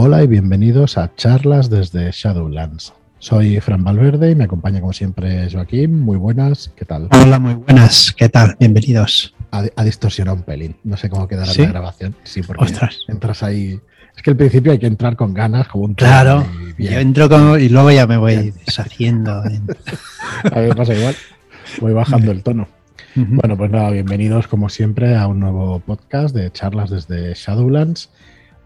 [0.00, 2.92] Hola y bienvenidos a charlas desde Shadowlands.
[3.18, 5.98] Soy Fran Valverde y me acompaña como siempre Joaquín.
[5.98, 7.08] Muy buenas, ¿qué tal?
[7.10, 8.54] Hola, muy buenas, ¿qué tal?
[8.60, 9.34] Bienvenidos.
[9.50, 11.62] Ha, distorsionado un pelín, no sé cómo quedará ¿Sí?
[11.62, 12.14] la grabación.
[12.22, 13.00] Sí, porque Ostras.
[13.08, 13.80] entras ahí.
[14.16, 16.46] Es que al principio hay que entrar con ganas, como un Claro,
[16.78, 19.44] yo entro como y luego ya me voy deshaciendo.
[19.46, 19.66] en-
[20.52, 21.16] A mí me pasa igual.
[21.80, 22.68] Voy bajando el tono.
[23.16, 28.10] Bueno, pues nada, bienvenidos como siempre a un nuevo podcast de charlas desde Shadowlands.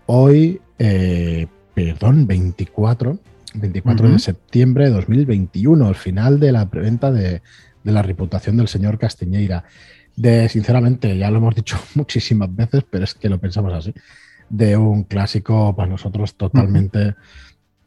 [0.07, 3.19] Hoy, eh, perdón, 24,
[3.55, 7.43] 24 de septiembre de 2021, el final de la preventa de,
[7.85, 9.65] de la reputación del señor Castiñeira.
[10.15, 13.95] De, sinceramente, ya lo hemos dicho muchísimas veces, pero es que lo pensamos así,
[14.51, 17.15] de un clásico para nosotros totalmente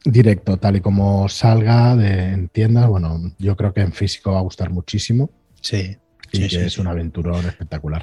[0.04, 2.88] directo, tal y como salga de, en tiendas.
[2.88, 5.96] Bueno, yo creo que en físico va a gustar muchísimo Sí,
[6.32, 6.80] y Sí, que sí, es sí.
[6.80, 8.02] un aventurón espectacular.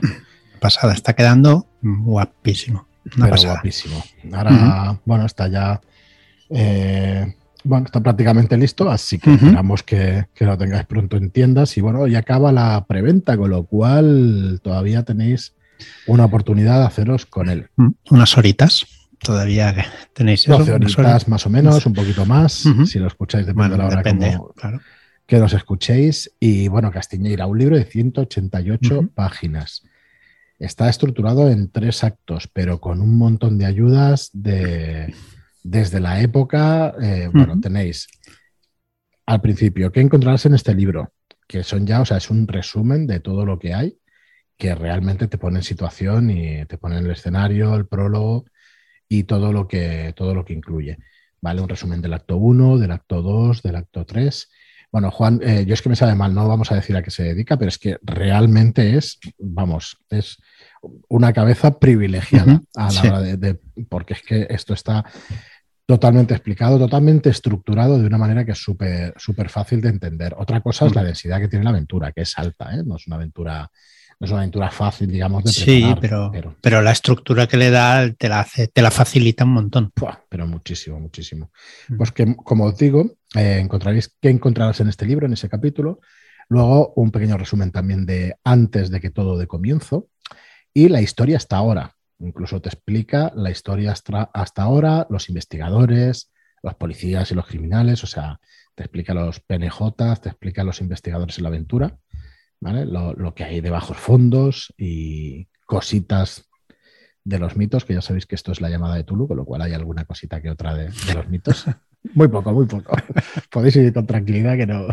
[0.60, 2.88] pasada, está quedando guapísimo.
[3.18, 4.04] Una pero guapísimo.
[4.34, 5.82] Ahora, bueno, está ya.
[6.50, 11.78] eh, bueno, está prácticamente listo, así que esperamos que, que lo tengáis pronto en tiendas.
[11.78, 15.54] Y bueno, ya acaba la preventa, con lo cual todavía tenéis
[16.08, 17.68] una oportunidad de haceros con él.
[17.78, 18.86] Mm, Unas horitas,
[19.22, 19.74] todavía
[20.14, 20.58] tenéis eso.
[20.58, 21.28] 12 unas horitas horas.
[21.30, 24.36] más o menos, un poquito más, si lo escucháis depende Bueno, de la hora depende,
[24.38, 24.82] como- claro.
[25.26, 26.32] que nos escuchéis.
[26.42, 29.08] Y bueno, Castiñeira, un libro de 188 Ujú.
[29.10, 29.84] páginas.
[30.64, 35.14] Está estructurado en tres actos, pero con un montón de ayudas de,
[35.62, 36.96] desde la época.
[37.02, 38.08] eh, Bueno, tenéis
[39.26, 41.12] al principio, ¿qué encontrarás en este libro?
[41.48, 43.98] Que son ya, o sea, es un resumen de todo lo que hay,
[44.58, 48.46] que realmente te pone en situación y te pone en el escenario, el prólogo
[49.10, 50.98] y todo lo que, todo lo que incluye.
[51.42, 51.60] ¿Vale?
[51.60, 54.50] Un resumen del acto 1, del acto 2, del acto 3.
[54.94, 57.10] Bueno, Juan, eh, yo es que me sabe mal, no vamos a decir a qué
[57.10, 60.38] se dedica, pero es que realmente es, vamos, es
[61.10, 63.08] una cabeza privilegiada a la sí.
[63.08, 65.04] hora de, de- porque es que esto está
[65.88, 70.36] totalmente explicado, totalmente estructurado de una manera que es súper súper fácil de entender.
[70.38, 72.84] Otra cosa es la densidad que tiene la aventura, que es alta, ¿eh?
[72.86, 73.72] no es una aventura,
[74.24, 77.70] es una aventura fácil, digamos, de Sí, preparar, pero, pero, pero la estructura que le
[77.70, 79.92] da te la, hace, te la facilita un montón.
[80.30, 81.52] pero muchísimo, muchísimo.
[81.90, 81.98] Ujú.
[81.98, 86.00] Pues que, como os digo, eh, encontraréis qué encontrarás en este libro, en ese capítulo.
[86.50, 90.08] Luego, un pequeño resumen también de antes de que todo de comienzo.
[90.74, 91.96] Y la historia hasta ahora.
[92.20, 98.04] Incluso te explica la historia hasta, hasta ahora, los investigadores, los policías y los criminales.
[98.04, 98.40] O sea,
[98.76, 101.98] te explica los PNJ, te explica los investigadores en la aventura,
[102.64, 102.86] ¿vale?
[102.86, 106.50] Lo, lo que hay de bajos fondos y cositas
[107.26, 109.46] de los mitos, que ya sabéis que esto es la llamada de Tulu, con lo
[109.46, 111.66] cual hay alguna cosita que otra de, de los mitos.
[112.16, 112.98] Muy poco, muy poco.
[113.50, 114.88] Podéis ir con tranquilidad que no.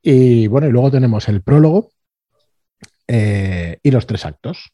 [0.00, 1.90] Y bueno, y luego tenemos el prólogo
[3.08, 4.72] eh, y los tres actos: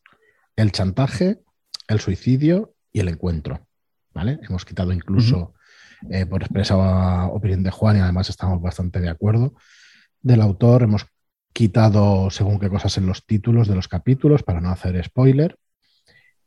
[0.55, 1.41] el chantaje,
[1.89, 3.67] el suicidio y el encuentro.
[4.13, 4.39] ¿Vale?
[4.47, 5.55] Hemos quitado incluso,
[6.11, 9.55] eh, por expresa opinión de Juan, y además estamos bastante de acuerdo,
[10.21, 11.07] del autor, hemos
[11.57, 15.57] quitado según qué cosas en los títulos de los capítulos para no hacer spoiler.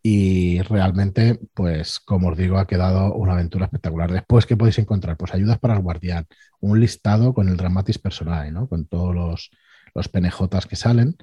[0.03, 4.12] Y realmente, pues, como os digo, ha quedado una aventura espectacular.
[4.12, 5.18] Después, ¿qué podéis encontrar?
[5.18, 6.28] Pues ayudas para el guardián,
[6.59, 8.70] un listado con el Dramatis Personae, ¿no?
[8.70, 9.50] Con todos los,
[9.96, 11.18] los PNJs que salen.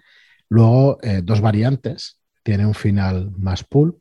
[0.48, 2.20] Luego, eh, dos variantes.
[2.42, 4.00] Tiene un final más pulp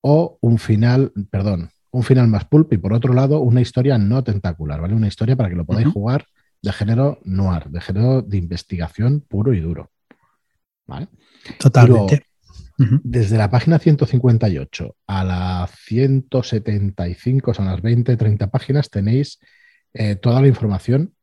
[0.00, 4.24] o un final, perdón, un final más pulp y por otro lado, una historia no
[4.24, 4.94] tentacular, ¿vale?
[4.94, 6.24] Una historia para que lo podáis jugar
[6.62, 9.90] de género noir, de género de investigación puro y duro.
[10.86, 11.08] ¿Vale?
[11.58, 12.26] Totalmente.
[12.78, 13.00] Ujú.
[13.04, 19.38] Desde la página 158 a la 175, son las 20, 30 páginas, tenéis
[19.92, 21.14] eh, toda la información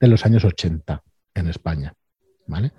[0.00, 1.02] de los años 80
[1.34, 1.94] en España.
[2.48, 2.72] ¿vale?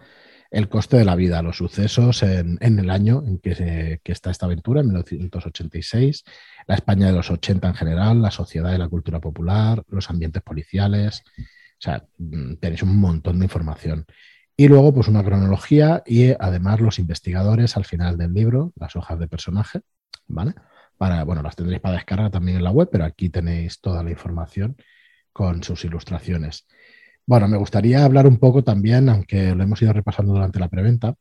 [0.52, 4.48] El coste de la vida, los sucesos en, el año en que, que está esta
[4.48, 6.24] aventura, en 1986,
[6.68, 10.42] la España de los 80 en general, la sociedad y la cultura popular, los ambientes
[10.42, 11.24] policiales.
[11.80, 14.06] O sea, mm, tenéis un montón de información.
[14.58, 19.18] Y luego, pues una cronología y además los investigadores al final del libro, las hojas
[19.18, 19.82] de personaje,
[20.28, 20.54] ¿vale?
[20.98, 24.12] Para, bueno, las tendréis para descargar también en la web, pero aquí tenéis toda la
[24.12, 24.76] información
[25.32, 26.68] con sus ilustraciones.
[27.30, 31.14] Bueno, me gustaría hablar un poco también, aunque lo hemos ido repasando durante la preventa,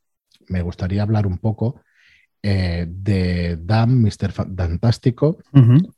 [0.47, 1.83] me gustaría hablar un poco
[2.41, 4.31] eh, de Dan, Mr.
[4.31, 5.37] Fantástico,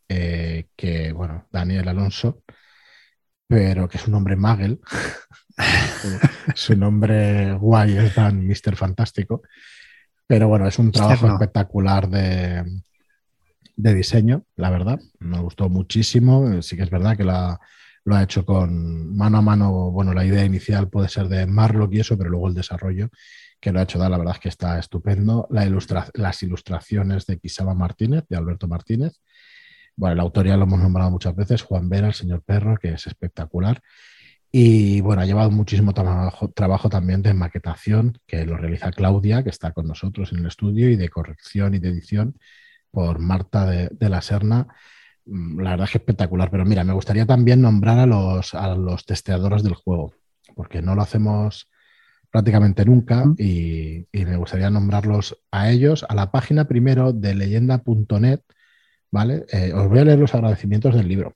[0.09, 2.43] eh, que, bueno, Daniel Alonso,
[3.47, 4.81] pero que es un hombre Magel.
[6.55, 8.75] Su nombre guay es Dan Mr.
[8.75, 9.43] Fantástico.
[10.27, 11.35] Pero bueno, es un trabajo Externo.
[11.35, 12.65] espectacular de,
[13.77, 14.99] de diseño, la verdad.
[15.19, 16.61] Me gustó muchísimo.
[16.61, 17.61] Sí que es verdad que la,
[18.03, 19.91] lo ha hecho con mano a mano.
[19.91, 23.09] Bueno, la idea inicial puede ser de Marlock y eso, pero luego el desarrollo
[23.59, 25.47] que lo ha hecho dar, la verdad es que está estupendo.
[25.51, 29.21] La ilustra las ilustraciones de Quisaba Martínez, de Alberto Martínez.
[29.95, 33.05] Bueno, la autoría lo hemos nombrado muchas veces, Juan Vera, el señor Perro, que es
[33.05, 33.81] espectacular.
[34.51, 39.49] Y bueno, ha llevado muchísimo trabajo, trabajo, también de maquetación, que lo realiza Claudia, que
[39.49, 42.37] está con nosotros en el estudio, y de corrección y de edición
[42.89, 44.67] por Marta de, de la Serna.
[45.25, 46.49] Mm, la verdad es que espectacular.
[46.51, 50.13] Pero mira, me gustaría también nombrar a los, a los testeadores del juego,
[50.55, 51.69] porque no lo hacemos
[52.31, 58.39] prácticamente nunca y, y, me gustaría nombrarlos a ellos, a la página primero de leyenda.net,
[59.11, 59.45] ¿vale?
[59.51, 61.35] Eh, os voy a leer los agradecimientos del libro.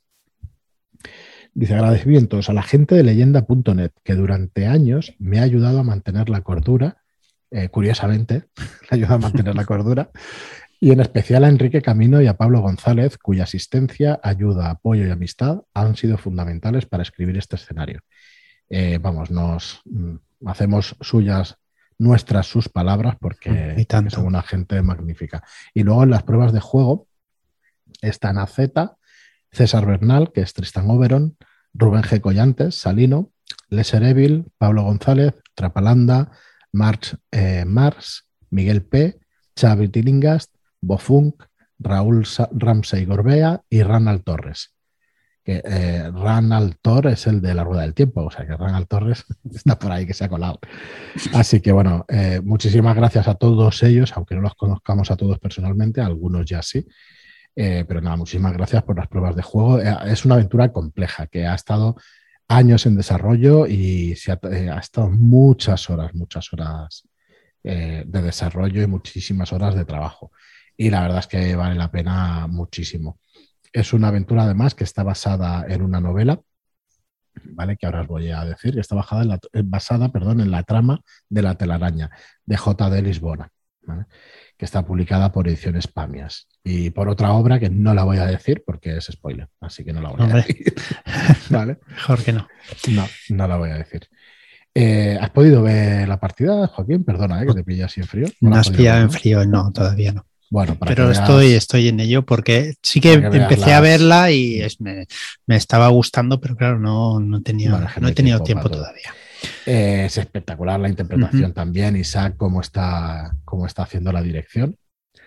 [1.54, 6.30] Dice agradecimientos a la gente de leyenda.net que durante años me ha ayudado a mantener
[6.30, 6.98] la cordura,
[7.52, 10.12] eh, curiosamente, me ha ayudado a mantener la cordura,
[10.86, 15.10] y en especial a Enrique Camino y a Pablo González, cuya asistencia, ayuda, apoyo y
[15.10, 18.02] amistad han sido fundamentales para escribir este escenario.
[18.70, 21.58] Eh, vamos, nos mm, hacemos suyas
[21.98, 25.44] nuestras sus palabras porque son una gente magnífica.
[25.74, 27.08] Y luego en las pruebas de juego
[28.04, 28.96] están a Z,
[29.52, 31.36] César Bernal, que es Tristan Oberon,
[31.74, 32.22] Rubén G.
[32.22, 33.32] Collantes, Salino,
[33.70, 36.30] Leser Evil, Pablo González, Trapalanda,
[36.72, 39.18] March eh, Mars, Miguel P.,
[39.56, 40.55] Xavi Tilingast,
[40.86, 41.44] Bofunk,
[41.80, 44.74] Raúl Ramsey Gorbea y Ranal Torres.
[45.44, 48.88] Que eh, Ranal Torres es el de la Rueda del Tiempo, o sea que Ranal
[48.88, 50.60] Torres está por ahí que se ha colado.
[51.34, 55.40] Así que bueno, eh, muchísimas gracias a todos ellos, aunque no los conozcamos a todos
[55.40, 56.86] personalmente, algunos ya sí.
[57.56, 59.80] Eh, pero nada, muchísimas gracias por las pruebas de juego.
[59.80, 61.96] Eh, es una aventura compleja que ha estado
[62.48, 64.40] años en desarrollo y se ha,
[64.80, 67.08] estado muchas horas, muchas horas
[67.64, 70.32] de desarrollo y muchísimas horas de trabajo.
[70.78, 73.20] Y la verdad es que vale la pena muchísimo.
[73.72, 76.40] Es una aventura además que está basada en una novela,
[77.44, 77.78] ¿vale?
[77.78, 80.64] Que ahora os voy a decir, que está basada en la, basada, perdón, en la
[80.64, 82.10] trama de la telaraña
[82.46, 83.02] de J.D.
[83.02, 83.50] Lisbona.
[83.88, 84.06] ¿vale?
[84.58, 86.48] que está publicada por Ediciones Pamias.
[86.64, 89.94] Y por otra obra que no la voy a decir porque es spoiler, así que
[89.94, 90.40] no la voy Hombre.
[90.40, 90.74] a decir.
[91.50, 91.80] ¿Vale?
[91.88, 92.48] Mejor que no.
[92.92, 94.08] No, no la voy a decir.
[94.74, 97.04] Eh, ¿Has podido ver la partida, Joaquín?
[97.04, 97.48] Perdona, ¿eh?
[97.48, 98.28] que te pillas así en frío.
[98.42, 100.26] No, has pillado en frío, no, todavía no.
[100.50, 104.62] Bueno, para Pero veas- estoy, estoy en ello porque sí que, empecé a verla y
[104.62, 105.08] es- me,
[105.48, 109.14] me estaba gustando, pero claro, no, no, tenía, Bueno, no he tenido tiempo todavía.
[109.66, 111.54] Eh, es espectacular la interpretación Ujú.
[111.54, 111.96] también.
[111.98, 114.78] Isaac, cómo está, cómo está haciendo la dirección.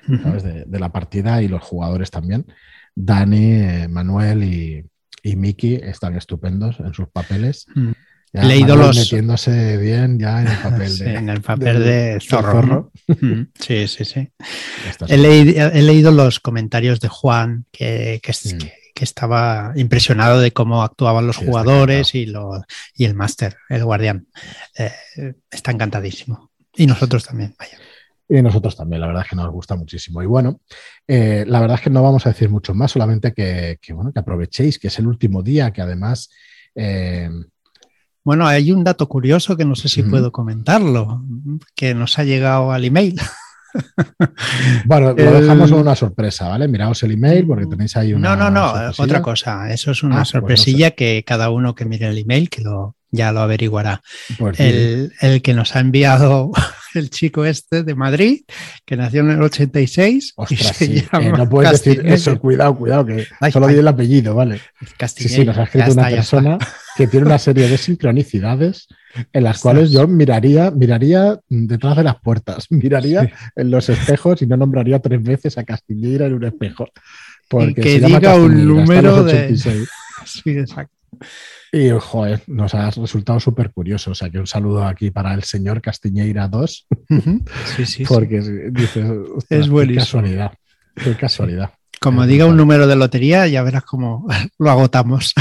[0.06, 2.47] De, de la partida y los jugadores también.
[2.94, 4.82] Dani, eh, Manuel y,
[5.23, 7.67] y Miki están estupendos en sus papeles.
[8.32, 11.82] Ya He leído los- metiéndose bien ya en el papel Sí, de, en el papel
[11.82, 12.92] de zorro.
[13.58, 14.30] Sí, sí, sí.
[15.08, 18.58] He, leído, he leído los comentarios de Juan, que, que, Mm.
[18.58, 22.64] que- que estaba impresionado de cómo actuaban los Sí, jugadores y, lo-
[22.94, 24.26] y el máster, el guardián.
[24.76, 24.90] Eh,
[25.50, 26.50] está encantadísimo.
[26.74, 27.78] Y nosotros también, vaya.
[28.28, 30.20] Y nosotros también, la verdad es que nos gusta muchísimo.
[30.22, 30.60] Y bueno,
[31.06, 34.12] eh, la verdad es que no vamos a decir mucho más, solamente que, que, bueno,
[34.12, 36.28] que aprovechéis, que es el último día, que además
[36.74, 37.31] eh,
[38.28, 41.25] Bueno, hay un dato curioso que no sé si puedo comentarlo,
[41.75, 43.19] que nos ha llegado al email.
[44.84, 46.69] Bueno, lo dejamos como una sorpresa, ¿vale?
[46.69, 48.36] Miraos el email porque tenéis ahí una.
[48.36, 49.04] No, no, no, sorpresilla.
[49.04, 49.70] otra cosa.
[49.72, 52.62] Eso es Ah, una pues no sorpresilla que cada uno que mire el email, que
[52.62, 54.02] lo, ya lo averiguará.
[54.58, 56.50] El, el que nos ha enviado
[56.94, 58.43] el chico este de Madrid,
[58.84, 60.28] que nació en el 86.
[60.28, 61.05] y Ostras, sí.
[61.12, 62.15] eh, no puedes decir Castiñeira.
[62.15, 63.74] eso, cuidado, cuidado, que Ay, solo ay.
[63.74, 64.58] di el apellido, ¿vale?
[64.81, 66.58] Sí, Castiñeira, sí, nos ha escrito está, una persona
[66.96, 68.88] que tiene una serie de sincronicidades
[69.32, 69.62] en las Ostras.
[69.62, 73.31] cuales yo miraría, miraría detrás de las puertas, miraría Sí.
[73.56, 76.86] en los espejos y no nombraría tres veces a Castilleira en un espejo.
[77.48, 79.77] Porque que se llama diga un número de- 86.
[79.82, 79.93] está.
[80.27, 80.93] Sí, exacto.
[81.72, 84.13] Y, joder, nos ha resultado súper curioso.
[84.13, 87.44] O sea, que un saludo aquí para el señor Castiñeira 2, Ujú.
[87.77, 88.05] Sí, sí, sí.
[88.06, 89.01] porque dice,
[89.51, 90.01] Es qué buenísimo.
[90.01, 90.53] casualidad,
[90.94, 91.70] qué casualidad.
[92.01, 94.27] Como es diga un número de lotería, ya verás cómo
[94.58, 95.34] lo agotamos.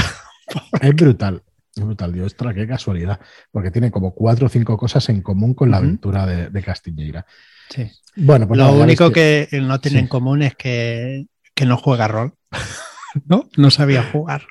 [0.80, 1.42] Es brutal,
[1.76, 3.20] es brutal, Dios, ostras, qué casualidad,
[3.50, 7.24] porque tiene como cuatro o cinco cosas en común con la aventura de, de Castiñeira.
[7.70, 7.90] Sí.
[8.16, 10.02] Bueno, pues Lo único que no tiene sí.
[10.04, 12.32] en común es que, que no juega rol.
[13.26, 13.48] ¿No?
[13.56, 14.42] No sabía jugar.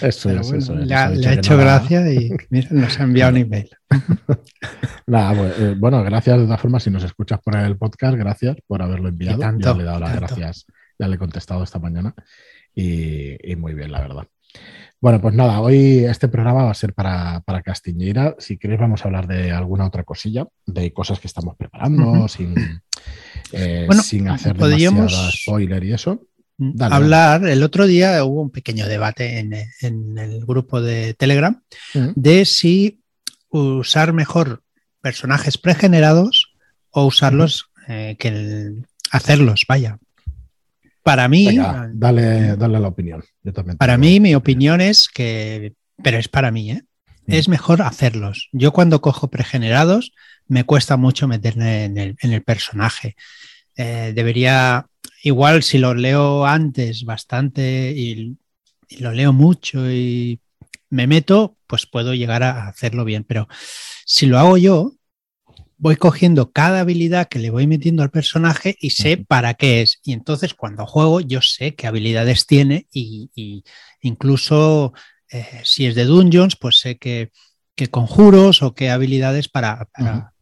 [0.00, 0.86] Eso es, bueno, eso es.
[0.86, 3.68] le, ha, le hecho gracia y mira, nos ha enviado un email.
[5.06, 8.56] Nada, pues, eh, bueno, gracias de todas formas, si nos escuchas por el podcast, gracias
[8.66, 9.38] por haberlo enviado.
[9.38, 10.26] Tanto, Yo le he dado las tanto.
[10.34, 10.66] gracias,
[10.98, 12.14] ya le he contestado esta mañana
[12.74, 14.24] y, y muy bien, la verdad.
[15.00, 18.34] Bueno, pues nada, hoy este programa va a ser para, para Castiñeira.
[18.38, 22.54] Si queréis, vamos a hablar de alguna otra cosilla, de cosas que estamos preparando, sin,
[23.52, 26.22] eh, Bueno, sin hacer podríamos- demasiado spoiler y eso.
[26.58, 27.46] Dale, hablar.
[27.46, 33.00] El otro día hubo un pequeño debate en, en el grupo de Telegram de si
[33.48, 34.62] usar mejor
[35.00, 36.52] personajes pregenerados
[36.90, 39.98] o usarlos, eh, que el- hacerlos, vaya.
[41.02, 43.22] Para mí, Venga, dale, dale la opinión.
[43.44, 46.82] Yo también para mí, mi opinión es que, pero es para mí, ¿eh?
[47.26, 47.32] Mm.
[47.32, 48.48] es mejor hacerlos.
[48.52, 50.12] Yo cuando cojo pregenerados
[50.48, 53.14] me cuesta mucho meterme en el, en el personaje.
[53.76, 54.86] Eh, debería,
[55.26, 58.36] igual si lo leo antes bastante y,
[58.88, 60.40] y lo leo mucho y
[60.88, 63.24] me meto, pues puedo llegar a hacerlo bien.
[63.24, 63.48] Pero
[64.04, 64.92] si lo hago yo,
[65.78, 69.98] voy cogiendo cada habilidad que le voy metiendo al personaje y sé para qué es.
[70.04, 73.64] Y entonces cuando juego yo sé qué habilidades tiene y, y
[74.02, 74.92] incluso
[75.32, 77.32] eh, si es de dungeons, pues sé qué,
[77.74, 80.34] qué conjuros o qué habilidades para, para,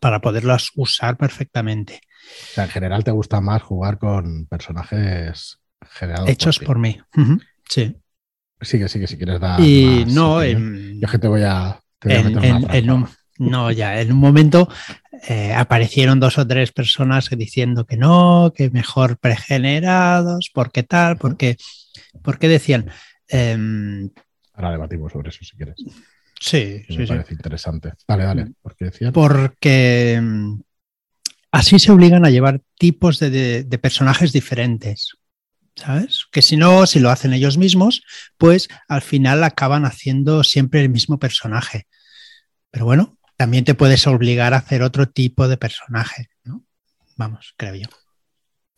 [0.00, 2.00] para poderlas usar perfectamente.
[2.26, 5.58] O sea, en general te gusta más jugar con personajes
[5.90, 6.66] generados Hechos ti.
[6.66, 6.98] por mí.
[7.16, 7.96] Ujú, Sí.
[8.60, 9.60] Sigue, sigue, si quieres dar.
[9.60, 11.78] Y más no, en, Yo es que te voy a.
[11.98, 12.76] te voy a en- meter una en- trampa.
[12.78, 14.68] en un, no, ya, en un momento
[15.28, 21.56] eh, aparecieron dos o tres personas diciendo que no, que mejor pregenerados, porque tal, porque,
[22.22, 22.90] porque decían,
[23.28, 24.10] em,
[24.54, 25.76] Ahora debatimos sobre eso si quieres.
[26.40, 27.92] sí, me sí, parece interesante.
[28.08, 28.52] Dale, dale.
[28.62, 29.12] Porque decían.
[29.12, 30.60] porque mm,
[31.52, 35.12] así se obligan a llevar tipos de, de- de personajes diferentes.
[35.76, 36.24] ¿Sabes?
[36.32, 38.02] Que si no, si lo hacen ellos mismos,
[38.38, 41.86] pues al final acaban haciendo siempre el mismo personaje.
[42.70, 46.64] Pero bueno, también te puedes obligar a hacer otro tipo de personaje, ¿no?
[47.16, 47.88] Vamos, creo yo.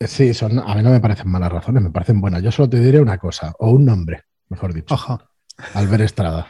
[0.05, 2.43] Sí, son, a mí no me parecen malas razones, me parecen buenas.
[2.43, 4.93] Yo solo te diré una cosa, o un nombre, mejor dicho.
[4.93, 5.21] Ojo.
[5.73, 6.47] Albert Estrada.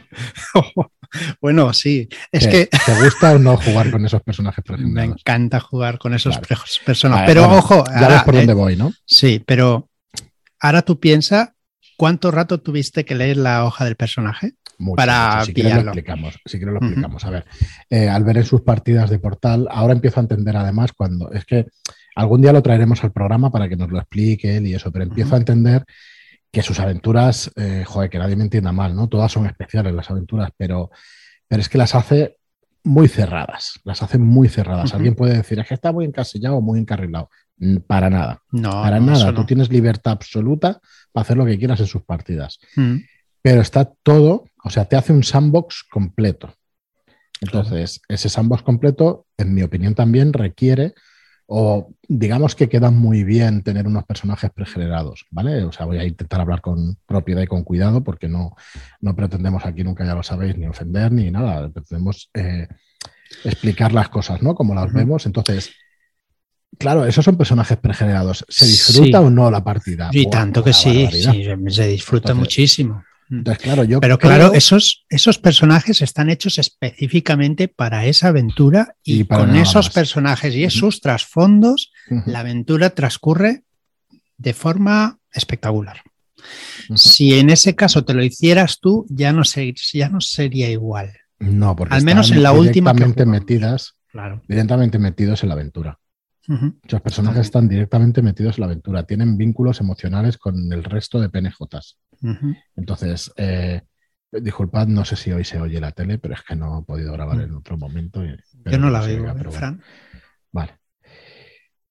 [1.40, 2.08] bueno, sí.
[2.32, 2.68] Es ¿Qué?
[2.68, 6.62] que ¿Te gusta o no jugar con esos personajes me encanta jugar con esos Claro.
[6.84, 7.26] personajes.
[7.26, 8.92] Pero bueno, ojo, Ya ves ahora, por eh, dónde voy, ¿no?
[9.04, 9.88] Sí, pero
[10.60, 11.50] ahora tú piensas
[11.96, 14.54] cuánto rato tuviste que leer la hoja del personaje.
[14.78, 15.44] Mucho, para.
[15.44, 16.38] Si quieres lo explicamos.
[16.46, 17.24] Si quieres lo explicamos.
[17.26, 17.44] A ver,
[17.90, 21.30] eh, al ver en sus partidas de portal, ahora empiezo a entender además cuando.
[21.32, 21.66] Es que
[22.16, 25.04] algún día lo traeremos al programa para que nos lo explique él y eso, pero
[25.04, 25.34] empiezo Ujú.
[25.36, 25.84] a entender
[26.52, 29.08] que sus aventuras, eh, joder, que nadie me entienda mal, ¿no?
[29.08, 30.90] Todas son especiales las aventuras, pero,
[31.46, 32.38] pero es que las hace
[32.82, 33.78] muy cerradas.
[33.84, 34.94] Las hace muy cerradas.
[34.94, 37.28] Alguien puede decir, es que está muy encasillado o muy encarrilado.
[37.58, 38.42] Mm, Para nada.
[38.50, 39.18] No, Para no, nada.
[39.18, 39.46] eso Tú no.
[39.46, 40.80] tienes libertad absoluta
[41.12, 42.96] para hacer lo que quieras en sus partidas Mm,
[43.42, 46.52] pero está todo, o sea, te hace un sandbox completo.
[47.40, 50.92] Entonces, ese sandbox completo, en mi opinión, también requiere,
[51.52, 55.64] o digamos que queda muy bien tener unos personajes pregenerados, ¿vale?
[55.64, 58.54] O sea, voy a intentar hablar con propiedad y con cuidado, porque no,
[59.00, 62.68] no pretendemos aquí, nunca ya lo sabéis, ni ofender ni nada, pretendemos eh,
[63.44, 64.54] explicar las cosas, ¿no?
[64.54, 65.26] Como las vemos.
[65.26, 65.72] Entonces,
[66.78, 68.44] claro, esos son personajes pregenerados.
[68.48, 69.24] ¿Se disfruta Sí.
[69.24, 70.08] o no la partida?
[70.12, 73.02] Y tanto que sí, sí, se disfruta Entonces, muchísimo.
[73.30, 78.96] Entonces, claro, yo Pero creo- claro, esos, esos personajes están hechos específicamente para esa aventura
[79.04, 79.94] y, con esos más.
[79.94, 81.92] personajes y esos trasfondos,
[82.26, 83.62] la aventura transcurre
[84.36, 86.02] de forma espectacular.
[86.96, 91.12] Si en ese caso te lo hicieras tú, ya no, se- ya no sería igual.
[91.38, 94.42] No, porque Al menos en la última directamente metidas, Claro.
[94.48, 95.98] directamente metidos en la aventura.
[96.48, 101.28] Muchos personajes están directamente metidos en la aventura, tienen vínculos emocionales con el resto de
[101.28, 101.96] PNJs.
[102.76, 103.82] Entonces, eh,
[104.32, 107.12] disculpad, no sé si hoy se oye la tele, pero es que no he podido
[107.12, 107.40] grabar Mm.
[107.42, 108.24] en otro momento.
[108.24, 108.36] y-
[108.66, 109.50] Yo no la veo, ¿eh, bueno.
[109.50, 109.82] Fran.
[110.52, 110.78] Vale.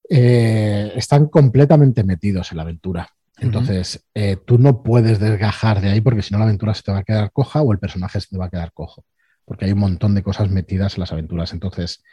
[0.09, 3.07] Eh, están completamente metidos en la aventura.
[3.41, 6.91] Entonces, eh, tú no puedes desgajar de ahí porque si no la aventura se te
[6.91, 9.05] va a quedar coja o el personaje se te va a quedar cojo.
[9.45, 11.53] Porque hay un montón de cosas metidas en las aventuras.
[11.53, 12.03] Entonces,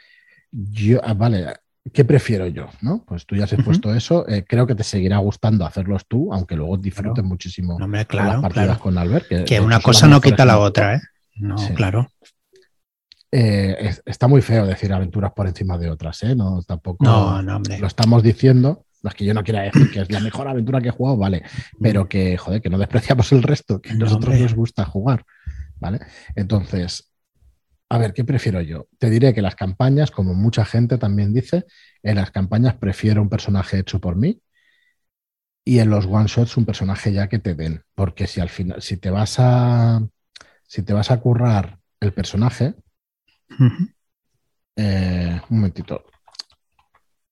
[0.51, 1.53] yo, ah, vale,
[1.93, 2.67] ¿qué prefiero yo?
[2.81, 3.03] ¿no?
[3.05, 4.27] Pues tú ya has expuesto eso.
[4.27, 7.27] eh, creo que te seguirá gustando hacerlos tú, aunque luego disfrutes Claro.
[7.27, 8.79] muchísimo No, las partidas claro.
[8.79, 9.25] con Albert.
[9.45, 11.01] Que, una cosa no quita la otra, ¿eh?
[11.35, 11.73] No, Sí.
[11.73, 12.09] claro.
[13.31, 16.35] Eh, es- está muy feo decir aventuras por encima de otras, ¿eh?
[16.35, 17.03] No, tampoco.
[17.03, 17.77] No, no, hombre.
[17.79, 18.85] lo estamos diciendo.
[19.03, 21.17] No es que yo no quiera decir que es la mejor aventura que he jugado,
[21.17, 21.43] vale,
[21.79, 24.41] pero que, joder, que no despreciamos el resto, que a No, nosotros hombre.
[24.41, 25.23] nos gusta jugar,
[25.79, 25.99] ¿vale?
[26.35, 27.11] Entonces,
[27.89, 28.87] a ver, ¿qué prefiero yo?
[28.97, 31.65] Te diré que las campañas, como mucha gente también dice,
[32.03, 34.41] en las campañas prefiero un personaje hecho por mí
[35.63, 38.81] y en los one shots un personaje ya que te den, porque si al final,
[38.81, 40.05] si te vas a,
[40.63, 42.75] si te vas a currar el personaje,
[44.75, 46.03] eh, un momentito.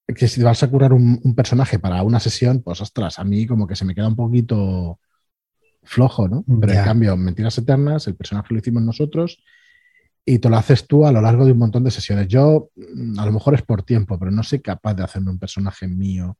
[0.07, 3.45] Que si vas a curar un, un personaje para una sesión, pues ostras, a mí
[3.47, 4.99] como que se me queda un poquito
[5.83, 6.45] flojo, ¿no?
[6.59, 9.43] Pero en cambio, en Mentiras Eternas, el personaje lo hicimos nosotros
[10.25, 12.27] y te lo haces tú a lo largo de un montón de sesiones.
[12.27, 15.39] Yo, mm, a lo mejor es por tiempo, pero no soy capaz de hacerme un
[15.39, 16.37] personaje mío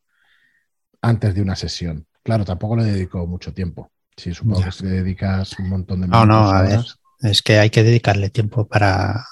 [1.02, 2.06] antes de una sesión.
[2.24, 3.92] Claro, tampoco le dedico mucho tiempo.
[4.18, 4.66] Sí, supongo Ya.
[4.66, 6.80] que si le dedicas un montón de No, no, a ver.
[7.22, 9.26] Es que hay que dedicarle tiempo para,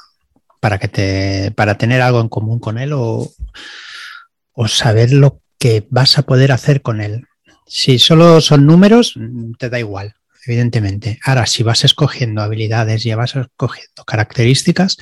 [0.59, 3.29] para que te, para tener algo en común con él o,
[4.53, 7.25] o saber lo que vas a poder hacer con él.
[7.65, 9.15] Si solo son números,
[9.57, 11.19] te da igual, evidentemente.
[11.25, 14.97] Ahora, si vas escogiendo habilidades y vas escogiendo características,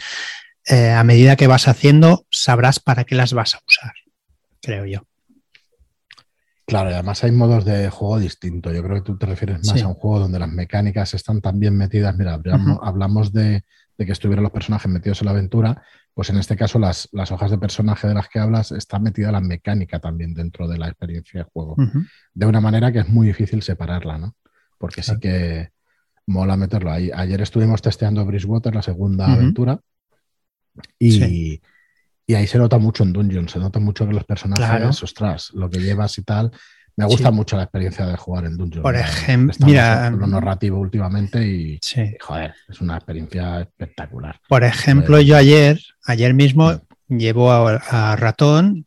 [0.67, 3.93] eh, a medida que vas haciendo, sabrás para qué las vas a usar,
[4.61, 5.07] creo yo.
[6.71, 8.73] Claro, y además hay modos de juego distintos.
[8.73, 11.59] Yo creo que tú te refieres más a un juego donde las mecánicas están tan
[11.59, 12.15] bien metidas.
[12.15, 12.39] Mira,
[12.81, 13.63] hablamos, de,
[13.97, 15.83] que estuvieran los personajes metidos en la aventura,
[16.13, 19.41] pues en este caso las, hojas de personaje de las que hablas están metida la
[19.41, 21.75] mecánica también dentro de la experiencia de juego.
[22.33, 24.35] De una manera que es muy difícil separarla, ¿no?
[24.81, 25.69] Porque sí que
[26.25, 27.11] mola meterlo ahí.
[27.13, 29.79] Ayer estuvimos testeando Bridgewater, la segunda aventura,
[30.97, 31.61] y,
[32.25, 35.69] y ahí se nota mucho en Dungeon, se nota mucho que los personajes, ostras, lo
[35.69, 36.51] que llevas y tal.
[36.97, 38.83] Me gusta mucho la experiencia de jugar en Dungeon.
[38.83, 40.09] Por ejemplo, mira.
[40.09, 41.79] Lo narrativo últimamente y,
[42.19, 44.39] joder, es una experiencia espectacular.
[44.47, 48.85] Por ejemplo, yo ayer, ayer mismo llevo a, ratón,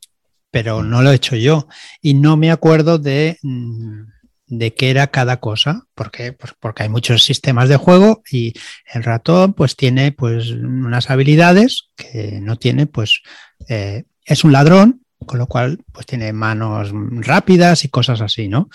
[0.51, 1.69] pero no lo he hecho yo.
[2.01, 4.03] Y no me acuerdo de mm,
[4.47, 8.53] de qué era cada cosa, porque, pues porque hay muchos sistemas de juego y
[8.93, 13.23] el ratón pues tiene pues unas habilidades que no tiene pues
[13.69, 18.69] eh, es un ladrón, con lo cual pues tiene manos rápidas y cosas así, ¿no?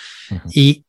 [0.52, 0.86] Y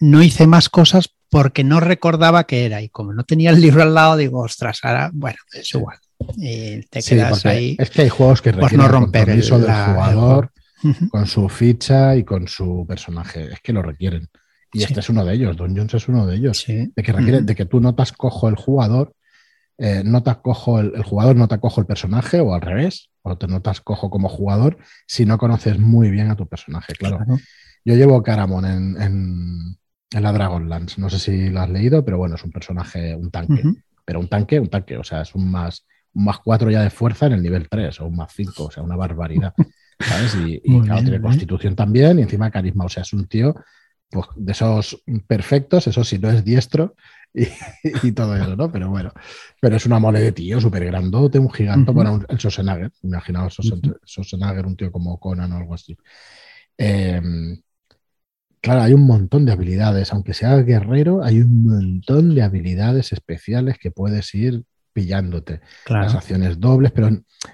[0.00, 3.82] no hice más cosas porque no recordaba qué era y como no tenía el libro
[3.82, 5.98] al lado digo, ostras, ahora, bueno, es igual.
[6.36, 7.76] Y te quedas ahí.
[7.78, 10.52] Es que hay juegos que requieren no romper el, jugador
[11.10, 13.52] con su ficha y con su personaje.
[13.52, 14.28] Es que lo requieren.
[14.72, 16.64] Y este es uno de ellos, Don Jones es uno de ellos.
[16.66, 19.14] De, que requiere, de que tú notas cojo el jugador,
[19.78, 23.46] eh, notas cojo el, jugador, no te cojo el personaje, o al revés, o te
[23.46, 26.92] notas cojo como jugador si no conoces muy bien a tu personaje.
[26.94, 27.24] Claro.
[27.84, 31.00] Yo llevo Caramon en, en, la Dragonlance.
[31.00, 33.62] No sé si lo has leído, pero bueno, es un personaje, un tanque.
[34.04, 34.96] Pero un tanque, un tanque.
[34.96, 38.00] O sea, es un más, un más 4 ya de fuerza en el nivel 3
[38.00, 38.64] o un más 5.
[38.64, 39.54] O sea, una barbaridad.
[39.98, 40.34] ¿sabes?
[40.34, 42.84] Y, claro, tiene constitución también y encima carisma.
[42.84, 43.54] O sea, es un tío
[44.10, 46.94] pues, de esos perfectos, eso sí, no es diestro
[47.34, 48.70] y, todo eso, ¿no?
[48.70, 49.12] Pero bueno,
[49.60, 53.58] pero es una mole de tío, súper grandote, un gigante, bueno, el Schwarzenegger, imaginaos
[54.06, 55.96] Schwarzenegger, un tío como Conan o algo así.
[56.78, 57.60] Em,
[58.60, 63.78] claro, hay un montón de habilidades, aunque sea guerrero, hay un montón de habilidades especiales
[63.78, 64.62] que puedes ir
[64.94, 65.60] pillándote.
[65.86, 67.10] Las acciones dobles, pero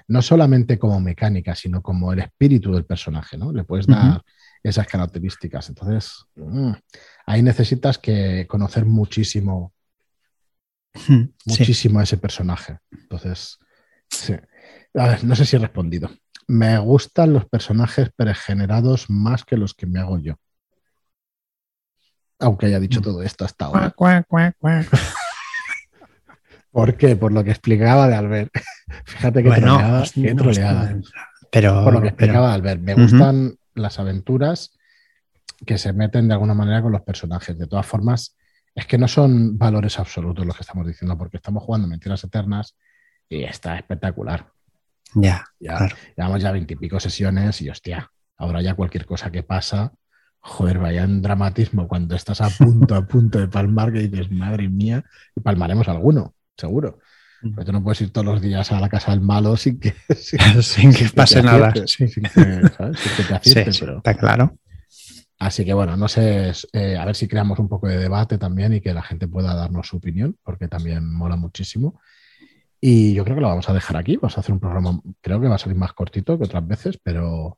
[0.07, 3.51] no solamente como mecánica, sino como el espíritu del personaje, ¿no?
[3.51, 4.21] Le puedes dar
[4.63, 5.67] esas características.
[5.69, 6.71] Entonces, mm,
[7.25, 9.73] ahí necesitas que conocer muchísimo,
[11.45, 12.77] muchísimo a ese personaje.
[12.91, 13.57] Entonces,
[14.07, 14.35] sí.
[14.93, 16.11] A ver, no sé si he respondido.
[16.47, 20.35] Me gustan los personajes pregenerados más que los que me hago yo.
[22.39, 23.03] Aunque haya dicho mm.
[23.03, 23.87] todo esto hasta ahora.
[26.71, 27.15] ¿Por qué?
[27.15, 28.51] Por lo que explicaba de Albert.
[29.05, 30.99] Fíjate que troleada, qué troleada.
[31.51, 32.81] Pero, Por lo que explicaba Albert.
[32.81, 34.77] Me gustan las aventuras
[35.65, 37.57] que se meten de alguna manera con los personajes.
[37.57, 38.37] De todas formas,
[38.73, 42.77] es que no son valores absolutos los que estamos diciendo, porque estamos jugando Mentiras Eternas
[43.27, 44.47] y está espectacular.
[45.13, 45.45] Ya.
[45.59, 49.91] ya Llevamos ya veintipico sesiones y hostia, ahora ya cualquier cosa que pasa,
[50.39, 54.69] joder, vaya en dramatismo cuando estás a punto, a punto de palmar, que dices, madre
[54.69, 55.03] mía,
[55.35, 56.99] y palmaremos alguno seguro.
[57.41, 59.93] Pero tú no puedes ir todos los días a la casa del malo sin que,
[60.61, 61.73] sin, que pase nada.
[61.85, 62.29] Sin que,
[63.53, 64.57] te Está claro.
[65.39, 68.73] Así que bueno, no sé, eh, a ver si creamos un poco de debate también
[68.73, 71.99] y que la gente pueda darnos su opinión, porque también mola muchísimo.
[72.79, 74.17] Y yo creo que lo vamos a dejar aquí.
[74.17, 76.99] Vamos a hacer un programa, creo que va a salir más cortito que otras veces,
[77.01, 77.57] pero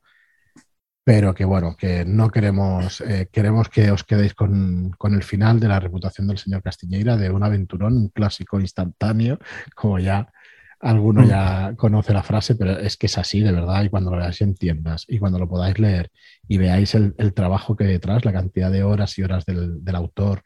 [1.04, 5.68] pero que bueno, que no queremos, eh, queremos que os quedéis con, el final de
[5.68, 9.38] la reputación del señor Castiñeira, de un aventurón, un clásico instantáneo,
[9.74, 10.32] como ya
[10.80, 11.28] alguno mm.
[11.28, 14.40] ya conoce la frase, pero es que es así, de verdad, y cuando lo veáis
[14.40, 16.10] entiendas, y cuando lo podáis leer
[16.48, 20.42] y veáis el, trabajo que hay detrás, la cantidad de horas y horas del, autor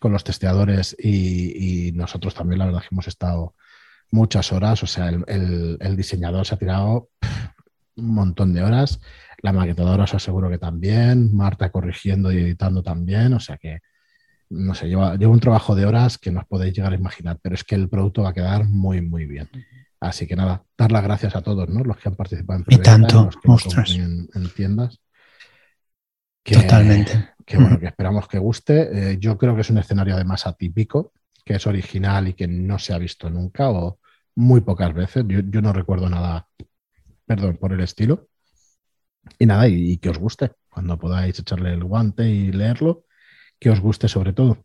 [0.00, 3.54] con los testeadores y, nosotros también, la verdad que hemos estado
[4.10, 7.08] muchas horas, o sea, el, diseñador se ha tirado
[7.96, 9.00] un montón de horas
[9.42, 13.80] la maquetadora os aseguro que también, Marta corrigiendo y editando también, o sea que,
[14.50, 17.56] no sé, lleva, un trabajo de horas que no os podéis llegar a imaginar, pero
[17.56, 19.50] es que el producto va a quedar muy, muy bien.
[19.98, 21.82] Así que nada, dar las gracias a todos, ¿no?
[21.82, 25.00] Los que han participado en y tanto, los que en, en, tiendas.
[26.44, 27.30] Totalmente.
[27.44, 29.12] Que bueno, que esperamos que guste.
[29.12, 31.12] Eh, yo creo que es un escenario además atípico,
[31.44, 33.98] que es original y que no se ha visto nunca o
[34.36, 35.24] muy pocas veces.
[35.26, 36.48] yo no recuerdo nada,
[37.26, 38.28] perdón, por el estilo.
[39.38, 40.52] Y nada, y, que os guste.
[40.68, 43.04] Cuando podáis echarle el guante y leerlo,
[43.58, 44.64] que os guste sobre todo.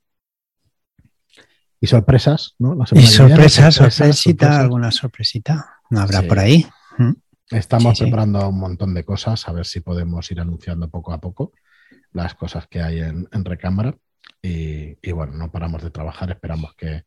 [1.79, 2.75] Y sorpresas, ¿no?
[2.93, 5.79] y sorpresas, sorpresita, alguna sorpresita.
[5.89, 6.65] No habrá por ahí.
[6.97, 7.13] Mm.
[7.51, 11.53] Estamos preparando un montón de cosas, a ver si podemos ir anunciando poco a poco
[12.11, 13.95] las cosas que hay en, recámara.
[14.41, 17.03] Y, bueno, no paramos de trabajar, esperamos que,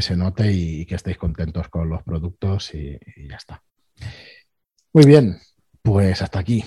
[0.00, 3.62] se note y, que estéis contentos con los productos y, ya está.
[4.92, 5.40] Muy bien,
[5.82, 6.64] pues hasta aquí.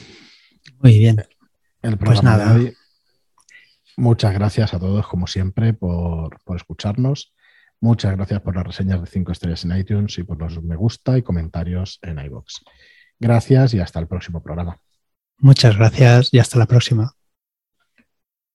[0.79, 1.17] Muy bien.
[1.81, 2.53] El pues programa pues nada.
[2.53, 2.73] de hoy.
[3.97, 7.33] Muchas gracias a todos, como siempre, por, por escucharnos.
[7.79, 11.17] Muchas gracias por las reseñas de 5 estrellas en iTunes y por los me gusta
[11.17, 12.63] y comentarios en iBox.
[13.19, 14.79] Gracias y hasta el próximo programa.
[15.37, 17.13] Muchas gracias y hasta la próxima.